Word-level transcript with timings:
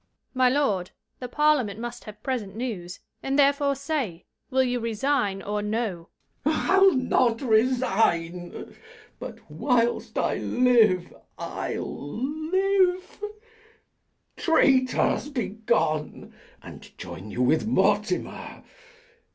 _My, 0.33 0.49
lord, 0.49 0.89
the 1.19 1.27
parliament 1.27 1.79
must 1.79 2.05
have 2.05 2.23
present 2.23 2.55
news; 2.55 3.01
And 3.21 3.37
therefore 3.37 3.75
say, 3.75 4.25
will 4.49 4.63
you 4.63 4.79
resign 4.79 5.43
or 5.43 5.61
no? 5.61 6.09
[The 6.43 6.49
king 6.49 6.55
rageth. 6.55 6.65
K. 6.67 6.73
Edw. 6.73 6.73
I'll 6.73 6.95
not 6.95 7.41
resign, 7.43 8.75
but, 9.19 9.51
whilst 9.51 10.17
I 10.17 10.37
live, 10.37 11.09
[be 12.51 12.57
king]. 12.57 13.01
Traitors, 14.37 15.29
be 15.29 15.49
gone, 15.49 16.33
and 16.63 16.97
join 16.97 17.29
you 17.29 17.43
with 17.43 17.67
Mortimer. 17.67 18.63